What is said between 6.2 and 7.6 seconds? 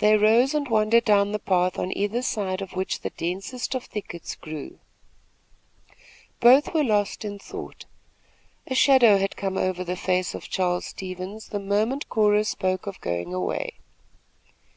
Both were lost in